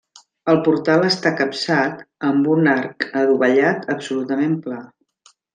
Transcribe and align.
El 0.53 0.61
portal 0.67 1.05
està 1.09 1.33
capçat 1.41 2.01
amb 2.31 2.49
un 2.55 2.71
arc 2.73 3.07
dovellat 3.31 3.89
absolutament 3.97 4.61
pla. 4.69 4.83